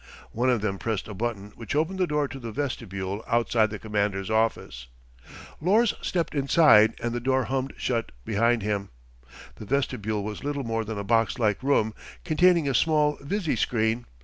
One 0.31 0.49
of 0.49 0.61
them 0.61 0.79
pressed 0.79 1.07
a 1.07 1.13
button 1.13 1.51
which 1.55 1.75
opened 1.75 1.99
the 1.99 2.07
door 2.07 2.27
to 2.27 2.39
the 2.39 2.51
vestibule 2.51 3.23
outside 3.27 3.69
the 3.69 3.77
Commander's 3.77 4.31
office. 4.31 4.87
Lors 5.61 5.93
stepped 6.01 6.33
inside 6.33 6.95
and 7.03 7.13
the 7.13 7.19
door 7.19 7.43
hummed 7.43 7.73
shut 7.77 8.11
behind 8.25 8.63
him. 8.63 8.89
The 9.57 9.65
vestibule 9.65 10.23
was 10.23 10.43
little 10.43 10.63
more 10.63 10.83
than 10.83 10.97
a 10.97 11.03
box 11.03 11.37
like 11.37 11.61
room, 11.61 11.93
containing 12.23 12.67
a 12.67 12.73
small 12.73 13.15
visi 13.21 13.55
screen. 13.55 14.07